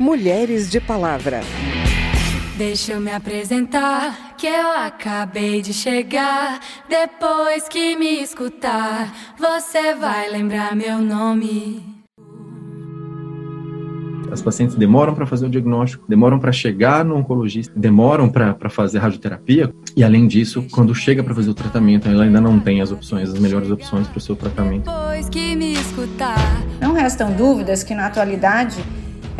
[0.00, 1.42] Mulheres de Palavra.
[2.56, 6.58] Deixa eu me apresentar, que eu acabei de chegar.
[6.88, 11.82] Depois que me escutar, você vai lembrar meu nome.
[14.32, 19.00] As pacientes demoram para fazer o diagnóstico, demoram para chegar no oncologista, demoram para fazer
[19.00, 22.90] radioterapia e, além disso, quando chega para fazer o tratamento, ela ainda não tem as
[22.90, 24.84] opções, as melhores opções para o seu tratamento.
[24.84, 26.38] Depois que me escutar.
[26.80, 28.82] Não restam dúvidas que, na atualidade,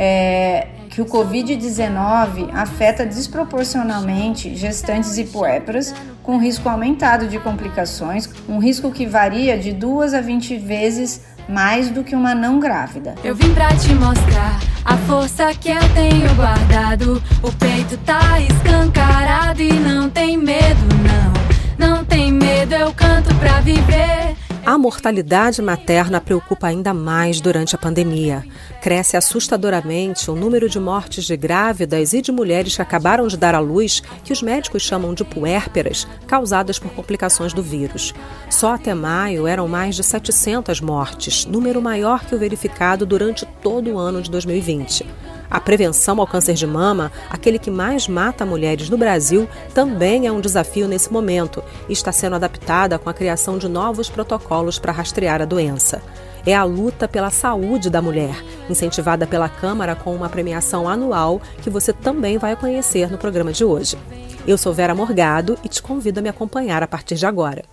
[0.03, 8.59] é, que o Covid-19 afeta desproporcionalmente gestantes e puérperas, com risco aumentado de complicações, um
[8.59, 13.15] risco que varia de 2 a 20 vezes mais do que uma não grávida.
[13.23, 17.23] Eu vim pra te mostrar a força que eu tenho guardado.
[17.43, 21.88] O peito tá escancarado e não tem medo, não.
[21.88, 24.35] Não tem medo, eu canto pra viver.
[24.70, 28.47] A mortalidade materna preocupa ainda mais durante a pandemia.
[28.80, 33.57] Cresce assustadoramente o número de mortes de grávidas e de mulheres que acabaram de dar
[33.57, 38.15] à luz, que os médicos chamam de puérperas, causadas por complicações do vírus.
[38.48, 43.91] Só até maio eram mais de 700 mortes, número maior que o verificado durante todo
[43.91, 45.04] o ano de 2020.
[45.51, 50.32] A prevenção ao câncer de mama, aquele que mais mata mulheres no Brasil, também é
[50.32, 54.92] um desafio nesse momento e está sendo adaptada com a criação de novos protocolos para
[54.92, 56.01] rastrear a doença.
[56.46, 61.68] É a luta pela saúde da mulher, incentivada pela Câmara com uma premiação anual que
[61.68, 63.98] você também vai conhecer no programa de hoje.
[64.47, 67.64] Eu sou Vera Morgado e te convido a me acompanhar a partir de agora.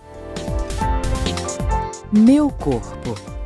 [2.12, 3.37] Meu corpo.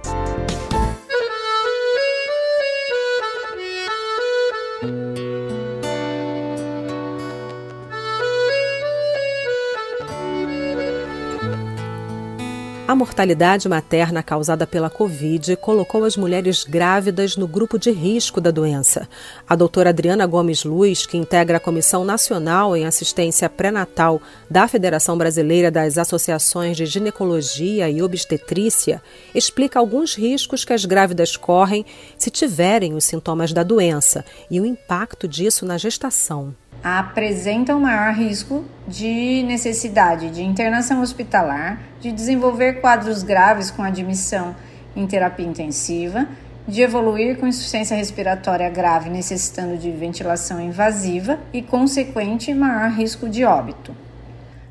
[12.86, 18.50] A mortalidade materna causada pela Covid colocou as mulheres grávidas no grupo de risco da
[18.50, 19.08] doença.
[19.48, 25.16] A doutora Adriana Gomes Luz, que integra a Comissão Nacional em Assistência Pré-Natal da Federação
[25.16, 29.00] Brasileira das Associações de Ginecologia e Obstetrícia,
[29.32, 31.86] explica alguns riscos que as grávidas correm
[32.18, 36.52] se tiverem os sintomas da doença e o impacto disso na gestação
[36.82, 44.56] apresentam maior risco de necessidade de internação hospitalar, de desenvolver quadros graves com admissão
[44.96, 46.26] em terapia intensiva,
[46.66, 53.44] de evoluir com insuficiência respiratória grave necessitando de ventilação invasiva e consequente maior risco de
[53.44, 53.94] óbito.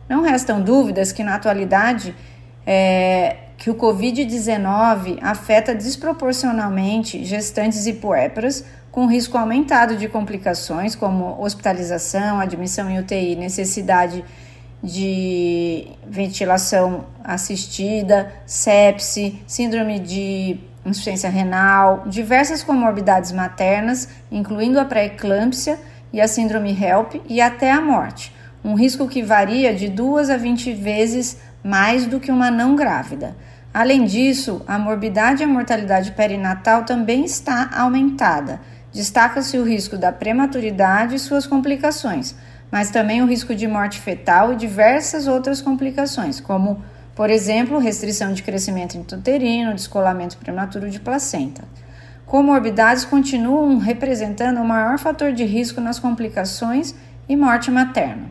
[0.07, 2.13] Não restam dúvidas que na atualidade
[2.65, 11.41] é, que o Covid-19 afeta desproporcionalmente gestantes e puérperas, com risco aumentado de complicações como
[11.41, 14.23] hospitalização, admissão em UTI, necessidade
[14.83, 25.79] de ventilação assistida, sepse, síndrome de insuficiência renal, diversas comorbidades maternas, incluindo a pré-eclâmpsia
[26.11, 30.37] e a síndrome HELP e até a morte, um risco que varia de 2 a
[30.37, 33.35] 20 vezes mais do que uma não grávida.
[33.73, 38.59] Além disso, a morbidade e a mortalidade perinatal também está aumentada
[38.91, 42.35] Destaca-se o risco da prematuridade e suas complicações,
[42.69, 46.83] mas também o risco de morte fetal e diversas outras complicações, como,
[47.15, 51.63] por exemplo, restrição de crescimento intrauterino, descolamento prematuro de placenta.
[52.25, 56.95] Comorbidades continuam representando o maior fator de risco nas complicações
[57.27, 58.29] e morte materna.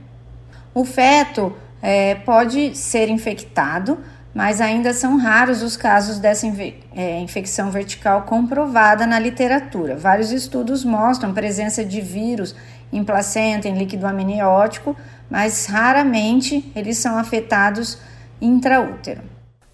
[0.75, 3.99] O feto é, pode ser infectado,
[4.35, 6.47] mas ainda são raros os casos dessa
[6.95, 9.97] é, infecção vertical comprovada na literatura.
[9.97, 12.55] Vários estudos mostram presença de vírus
[12.93, 14.97] em placenta, em líquido amniótico,
[15.29, 17.99] mas raramente eles são afetados
[18.41, 19.23] intraútero.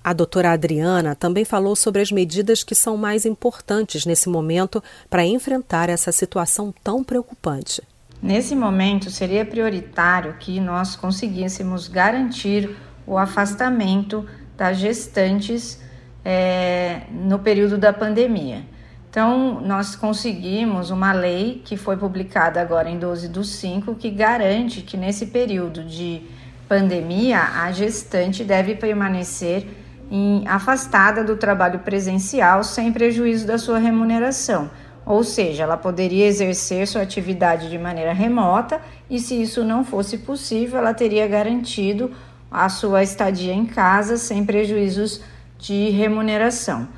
[0.02, 5.24] A doutora Adriana também falou sobre as medidas que são mais importantes nesse momento para
[5.24, 7.82] enfrentar essa situação tão preocupante.
[8.22, 14.24] Nesse momento, seria prioritário que nós conseguíssemos garantir o afastamento
[14.56, 15.80] das gestantes
[16.24, 18.64] é, no período da pandemia.
[19.08, 24.82] Então, nós conseguimos uma lei que foi publicada agora em 12 do 5 que garante
[24.82, 26.22] que nesse período de
[26.68, 29.66] pandemia a gestante deve permanecer
[30.10, 34.70] em, afastada do trabalho presencial sem prejuízo da sua remuneração.
[35.06, 40.18] Ou seja, ela poderia exercer sua atividade de maneira remota e, se isso não fosse
[40.18, 42.10] possível, ela teria garantido
[42.50, 45.20] a sua estadia em casa sem prejuízos
[45.58, 46.88] de remuneração.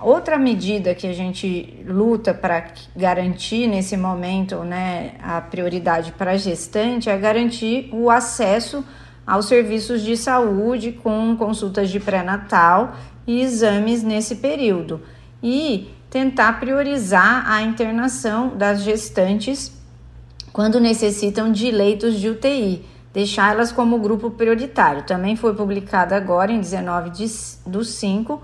[0.00, 6.36] Outra medida que a gente luta para garantir nesse momento né, a prioridade para a
[6.38, 8.82] gestante é garantir o acesso
[9.26, 12.94] aos serviços de saúde com consultas de pré-natal
[13.26, 15.02] e exames nesse período.
[15.42, 19.70] E tentar priorizar a internação das gestantes
[20.52, 25.02] quando necessitam de leitos de UTI, deixá-las como grupo prioritário.
[25.02, 27.26] Também foi publicada agora, em 19 de,
[27.66, 28.40] do 5,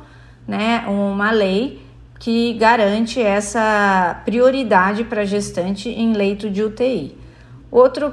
[0.46, 1.84] né, uma lei
[2.18, 7.16] que garante essa prioridade para gestante em leito de UTI.
[7.70, 8.10] Outra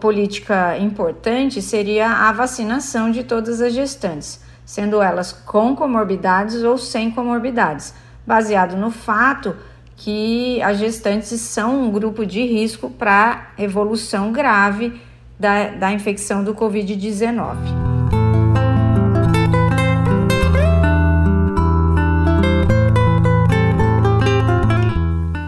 [0.00, 7.10] política importante seria a vacinação de todas as gestantes, sendo elas com comorbidades ou sem
[7.10, 7.92] comorbidades,
[8.24, 9.56] baseado no fato
[9.96, 15.00] que as gestantes são um grupo de risco para evolução grave
[15.38, 17.84] da, da infecção do Covid-19.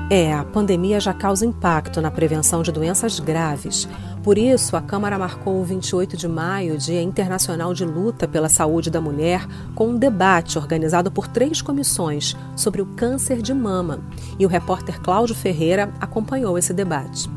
[0.08, 3.88] É, a pandemia já causa impacto na prevenção de doenças graves.
[4.22, 8.88] Por isso, a Câmara marcou o 28 de maio, Dia Internacional de Luta pela Saúde
[8.90, 14.00] da Mulher, com um debate organizado por três comissões sobre o câncer de mama.
[14.38, 17.28] E o repórter Cláudio Ferreira acompanhou esse debate.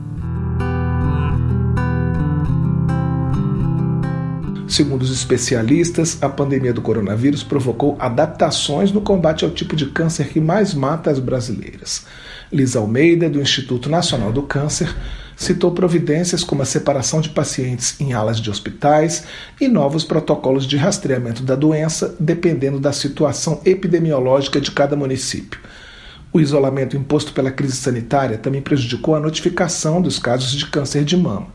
[4.69, 10.27] Segundo os especialistas, a pandemia do coronavírus provocou adaptações no combate ao tipo de câncer
[10.27, 12.05] que mais mata as brasileiras.
[12.53, 14.95] Lisa Almeida, do Instituto Nacional do Câncer,
[15.35, 19.23] citou providências como a separação de pacientes em alas de hospitais
[19.59, 25.59] e novos protocolos de rastreamento da doença, dependendo da situação epidemiológica de cada município.
[26.31, 31.17] O isolamento imposto pela crise sanitária também prejudicou a notificação dos casos de câncer de
[31.17, 31.47] mama.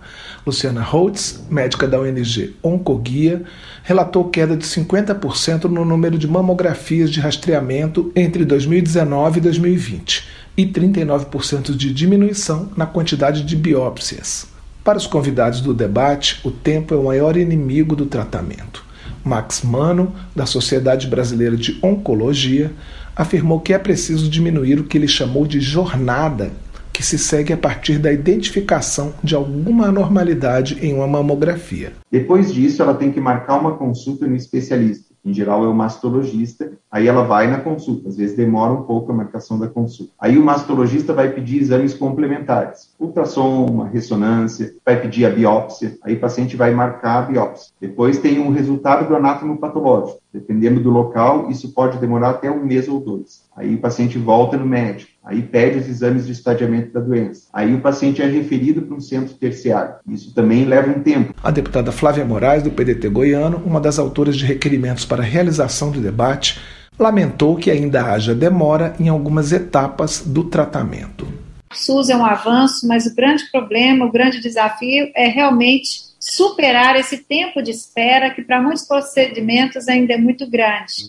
[0.44, 3.44] Luciana Holtz, médica da ONG Oncoguia,
[3.84, 10.26] relatou queda de 50% no número de mamografias de rastreamento entre 2019 e 2020
[10.56, 14.48] e 39% de diminuição na quantidade de biópsias.
[14.82, 18.83] Para os convidados do debate, o tempo é o maior inimigo do tratamento.
[19.24, 22.72] Max Mano, da Sociedade Brasileira de Oncologia,
[23.16, 26.52] afirmou que é preciso diminuir o que ele chamou de jornada,
[26.92, 31.92] que se segue a partir da identificação de alguma anormalidade em uma mamografia.
[32.10, 36.70] Depois disso, ela tem que marcar uma consulta no especialista em geral é o mastologista,
[36.94, 40.12] aí ela vai na consulta, às vezes demora um pouco a marcação da consulta.
[40.16, 46.14] Aí o mastologista vai pedir exames complementares, ultrassom, uma ressonância, vai pedir a biópsia, aí
[46.14, 47.72] o paciente vai marcar a biópsia.
[47.80, 52.64] Depois tem um resultado do anátomo patológico, dependendo do local, isso pode demorar até um
[52.64, 53.42] mês ou dois.
[53.56, 57.48] Aí o paciente volta no médico, aí pede os exames de estadiamento da doença.
[57.52, 59.94] Aí o paciente é referido para um centro terciário.
[60.08, 61.34] Isso também leva um tempo.
[61.42, 65.90] A deputada Flávia Moraes, do PDT goiano, uma das autoras de requerimentos para a realização
[65.90, 66.60] do debate,
[66.98, 71.26] lamentou que ainda haja demora em algumas etapas do tratamento.
[71.72, 76.96] O SUS é um avanço, mas o grande problema, o grande desafio é realmente superar
[76.96, 81.08] esse tempo de espera que para muitos procedimentos ainda é muito grande.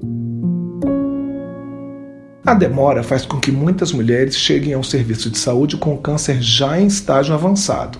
[2.46, 6.80] A demora faz com que muitas mulheres cheguem ao serviço de saúde com câncer já
[6.80, 7.98] em estágio avançado.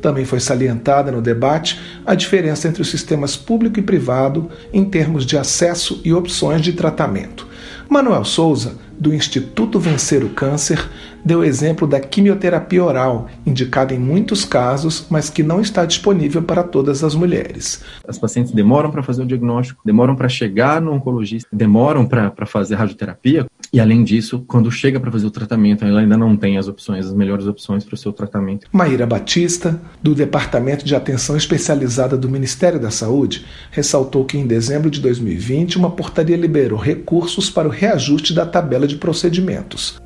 [0.00, 5.26] Também foi salientada no debate a diferença entre os sistemas público e privado em termos
[5.26, 7.46] de acesso e opções de tratamento.
[7.88, 10.88] Manuel Souza, do Instituto Vencer o Câncer,
[11.24, 16.62] deu exemplo da quimioterapia oral, indicada em muitos casos, mas que não está disponível para
[16.62, 17.82] todas as mulheres.
[18.06, 22.76] As pacientes demoram para fazer o diagnóstico, demoram para chegar no oncologista, demoram para fazer
[22.76, 26.66] radioterapia, e além disso, quando chega para fazer o tratamento, ela ainda não tem as
[26.66, 28.66] opções, as melhores opções para o seu tratamento.
[28.72, 34.90] Maíra Batista, do Departamento de Atenção Especializada do Ministério da Saúde, ressaltou que em dezembro
[34.90, 40.00] de 2020 uma portaria liberou recursos para o reajuste da tabela de procedimentos.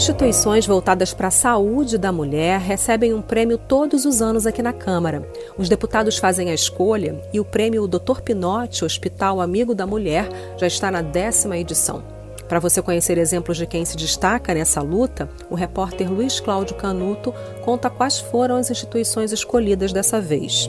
[0.00, 4.72] Instituições voltadas para a saúde da mulher recebem um prêmio todos os anos aqui na
[4.72, 5.28] Câmara.
[5.60, 8.22] Os deputados fazem a escolha e o prêmio Dr.
[8.24, 10.26] Pinotti, Hospital Amigo da Mulher,
[10.56, 12.02] já está na décima edição.
[12.48, 17.34] Para você conhecer exemplos de quem se destaca nessa luta, o repórter Luiz Cláudio Canuto
[17.62, 20.66] conta quais foram as instituições escolhidas dessa vez.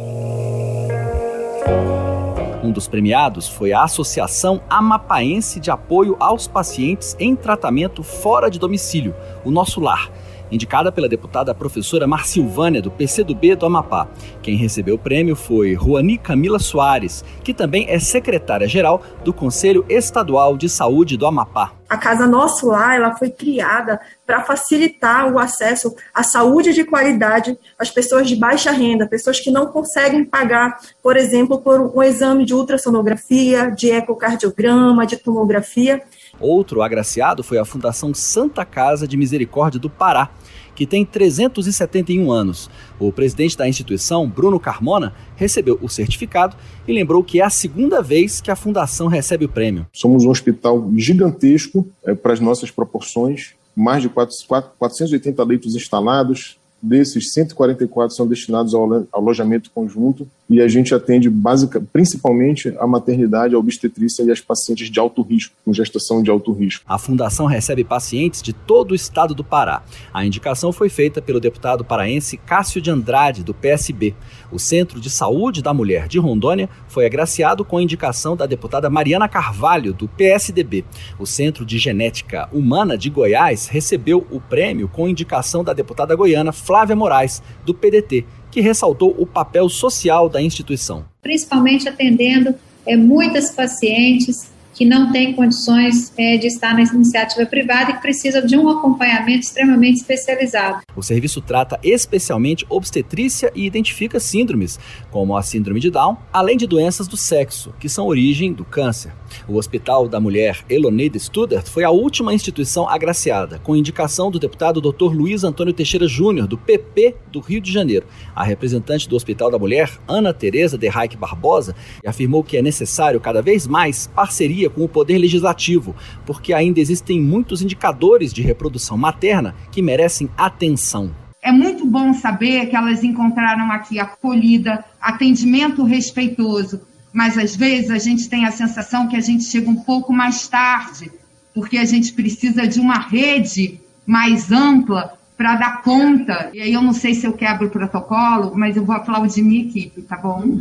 [2.62, 8.60] Um dos premiados foi a Associação Amapaense de Apoio aos Pacientes em Tratamento Fora de
[8.60, 10.12] Domicílio, o Nosso Lar,
[10.52, 14.08] indicada pela deputada professora Marcilvânia, do PCdoB do Amapá.
[14.42, 20.58] Quem recebeu o prêmio foi Ruani Camila Soares, que também é secretária-geral do Conselho Estadual
[20.58, 21.74] de Saúde do Amapá.
[21.92, 27.58] A Casa Nosso Lar ela foi criada para facilitar o acesso à saúde de qualidade
[27.78, 32.46] às pessoas de baixa renda, pessoas que não conseguem pagar, por exemplo, por um exame
[32.46, 36.02] de ultrassonografia, de ecocardiograma, de tomografia.
[36.40, 40.30] Outro agraciado foi a Fundação Santa Casa de Misericórdia do Pará,
[40.76, 42.70] que tem 371 anos.
[43.00, 46.56] O presidente da instituição, Bruno Carmona, recebeu o certificado
[46.88, 49.86] e lembrou que é a segunda vez que a fundação recebe o prêmio.
[49.94, 57.32] Somos um hospital gigantesco é, para as nossas proporções, mais de 480 leitos instalados, desses
[57.32, 63.58] 144 são destinados ao alojamento conjunto e a gente atende básica, principalmente a maternidade, a
[63.58, 66.84] obstetrícia e as pacientes de alto risco, com gestação de alto risco.
[66.86, 69.82] A fundação recebe pacientes de todo o estado do Pará.
[70.14, 74.14] A indicação foi feita pelo deputado paraense Cássio de Andrade, do PSB.
[74.52, 78.90] O Centro de Saúde da Mulher de Rondônia foi agraciado com a indicação da deputada
[78.90, 80.84] Mariana Carvalho, do PSDB.
[81.18, 86.52] O Centro de Genética Humana de Goiás recebeu o prêmio com indicação da deputada goiana
[86.52, 91.06] Flávia Moraes, do PDT, que ressaltou o papel social da instituição.
[91.22, 92.54] Principalmente atendendo
[92.86, 98.02] é, muitas pacientes que não têm condições é, de estar na iniciativa privada e que
[98.02, 100.82] precisa de um acompanhamento extremamente especializado.
[100.96, 106.68] O serviço trata especialmente obstetrícia e identifica síndromes, como a síndrome de Down, além de
[106.68, 109.14] doenças do sexo, que são origem do câncer.
[109.48, 114.82] O Hospital da Mulher Eloneida Studert foi a última instituição agraciada, com indicação do deputado
[114.82, 115.14] Dr.
[115.14, 118.06] Luiz Antônio Teixeira Júnior, do PP do Rio de Janeiro.
[118.36, 121.76] A representante do Hospital da Mulher, Ana Tereza de Reich Barbosa,
[122.06, 127.22] afirmou que é necessário cada vez mais parceria com o Poder Legislativo, porque ainda existem
[127.22, 131.12] muitos indicadores de reprodução materna que merecem atenção.
[131.42, 137.98] É muito bom saber que elas encontraram aqui acolhida, atendimento respeitoso, mas às vezes a
[137.98, 141.12] gente tem a sensação que a gente chega um pouco mais tarde,
[141.54, 146.52] porque a gente precisa de uma rede mais ampla para dar conta.
[146.54, 149.64] E aí eu não sei se eu quebro o protocolo, mas eu vou aplaudir minha
[149.64, 150.60] equipe, tá bom?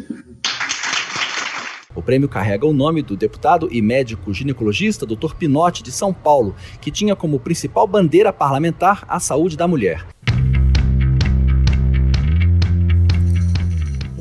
[2.01, 5.35] O prêmio carrega o nome do deputado e médico ginecologista Dr.
[5.35, 10.07] Pinotti de São Paulo, que tinha como principal bandeira parlamentar a saúde da mulher.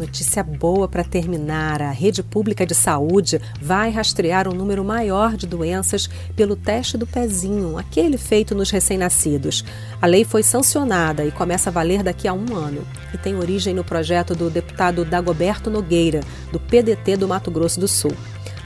[0.09, 5.45] Notícia boa para terminar: a rede pública de saúde vai rastrear um número maior de
[5.45, 9.63] doenças pelo teste do pezinho, aquele feito nos recém-nascidos.
[10.01, 12.81] A lei foi sancionada e começa a valer daqui a um ano
[13.13, 17.87] e tem origem no projeto do deputado Dagoberto Nogueira, do PDT do Mato Grosso do
[17.87, 18.13] Sul.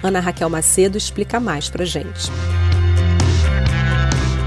[0.01, 2.31] Ana Raquel Macedo explica mais para gente.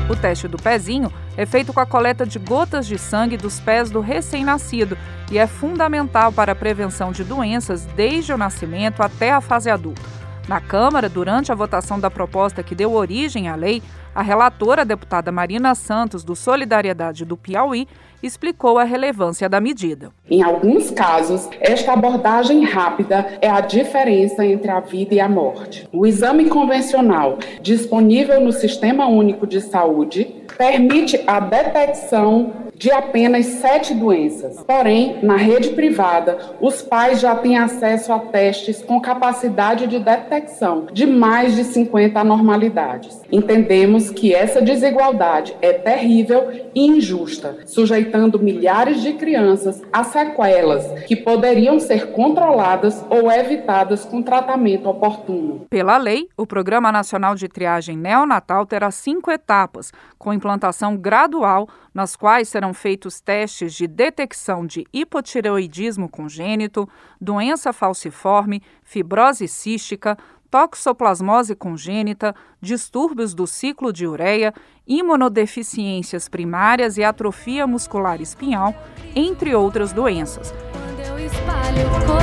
[0.08, 3.90] O teste do pezinho é feito com a coleta de gotas de sangue dos pés
[3.90, 4.96] do recém-nascido
[5.32, 10.25] e é fundamental para a prevenção de doenças desde o nascimento até a fase adulta.
[10.48, 13.82] Na Câmara, durante a votação da proposta que deu origem à lei,
[14.14, 17.88] a relatora, a deputada Marina Santos, do Solidariedade do Piauí,
[18.22, 20.12] explicou a relevância da medida.
[20.30, 25.88] Em alguns casos, esta abordagem rápida é a diferença entre a vida e a morte.
[25.92, 33.94] O exame convencional, disponível no Sistema Único de Saúde, permite a detecção de apenas sete
[33.94, 34.62] doenças.
[34.66, 40.86] Porém, na rede privada, os pais já têm acesso a testes com capacidade de detecção
[40.92, 43.20] de mais de 50 anormalidades.
[43.32, 51.16] Entendemos que essa desigualdade é terrível e injusta, sujeitando milhares de crianças a sequelas que
[51.16, 55.66] poderiam ser controladas ou evitadas com tratamento oportuno.
[55.70, 62.14] Pela lei, o Programa Nacional de Triagem Neonatal terá cinco etapas, com implantação gradual, nas
[62.14, 66.86] quais serão feitos testes de detecção de hipotireoidismo congênito,
[67.18, 70.14] doença falciforme, fibrose cística,
[70.50, 74.52] toxoplasmose congênita, distúrbios do ciclo de ureia,
[74.86, 78.74] imunodeficiências primárias e atrofia muscular espinhal,
[79.14, 80.52] entre outras doenças.
[80.72, 82.20] Quando eu espalho cor,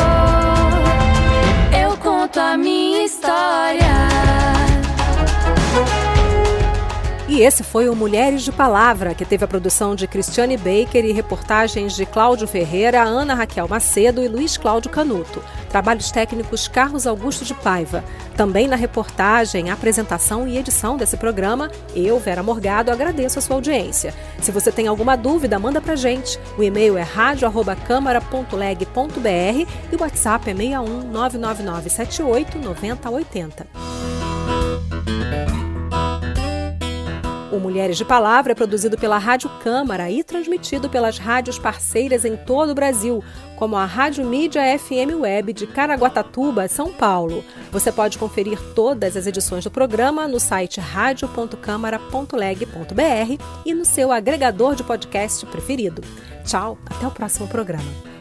[1.82, 4.13] eu conto a minha história.
[7.34, 11.12] E esse foi o Mulheres de Palavra, que teve a produção de Cristiane Baker e
[11.12, 15.42] reportagens de Cláudio Ferreira, Ana Raquel Macedo e Luiz Cláudio Canuto.
[15.68, 18.04] Trabalhos técnicos Carlos Augusto de Paiva.
[18.38, 24.14] Também na reportagem, apresentação e edição desse programa, eu, Vera Morgado, agradeço a sua audiência.
[24.40, 26.40] Se você tem alguma dúvida, manda pra gente.
[26.56, 34.13] O e-mail é radio@câmara.leg.br e o WhatsApp é 61 999 78 9080.
[37.54, 42.36] O Mulheres de Palavra é produzido pela Rádio Câmara e transmitido pelas rádios parceiras em
[42.36, 43.24] todo o Brasil,
[43.58, 47.46] como a Rádio Mídia FM Web de Caraguatatuba, São Paulo.
[47.72, 54.74] Você pode conferir todas as edições do programa no site radio.câmara.leg.br e no seu agregador
[54.74, 56.02] de podcast preferido.
[56.44, 58.13] Tchau, até o próximo programa.